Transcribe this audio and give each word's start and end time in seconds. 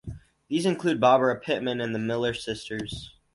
These 0.47 0.65
include 0.65 0.99
Barbara 0.99 1.39
Pittman 1.39 1.79
and 1.79 1.93
the 1.93 1.99
Miller 1.99 2.33
Sisters. 2.33 3.13